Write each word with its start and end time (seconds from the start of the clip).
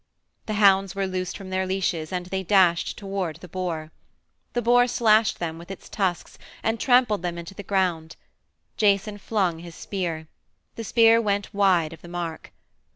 The 0.47 0.55
hounds 0.55 0.95
were 0.95 1.05
loosed 1.05 1.37
from 1.37 1.51
their 1.51 1.67
leashes 1.67 2.11
and 2.11 2.25
they 2.25 2.41
dashed 2.41 2.97
toward 2.97 3.35
the 3.35 3.47
boar. 3.47 3.91
The 4.53 4.61
boar 4.63 4.87
slashed 4.87 5.37
them 5.37 5.59
with 5.59 5.69
its 5.69 5.89
tusks 5.89 6.39
and 6.63 6.79
trampled 6.79 7.21
them 7.21 7.37
into 7.37 7.53
the 7.53 7.61
ground. 7.61 8.15
Jason 8.77 9.19
flung 9.19 9.59
his 9.59 9.75
spear. 9.75 10.27
The 10.73 10.83
spear 10.83 11.21
went 11.21 11.53
wide 11.53 11.93
of 11.93 12.01
the 12.01 12.07
mark. 12.07 12.51